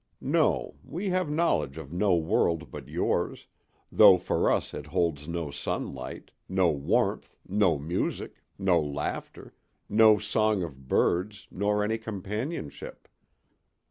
No, 0.33 0.77
we 0.83 1.09
have 1.11 1.29
knowledge 1.29 1.77
of 1.77 1.93
no 1.93 2.15
world 2.15 2.71
but 2.71 2.87
yours, 2.87 3.45
though 3.91 4.17
for 4.17 4.51
us 4.51 4.73
it 4.73 4.87
holds 4.87 5.27
no 5.27 5.51
sunlight, 5.51 6.31
no 6.49 6.71
warmth, 6.71 7.37
no 7.47 7.77
music, 7.77 8.41
no 8.57 8.79
laughter, 8.81 9.53
no 9.87 10.17
song 10.17 10.63
of 10.63 10.87
birds, 10.87 11.47
nor 11.51 11.83
any 11.83 11.99
companionship. 11.99 13.07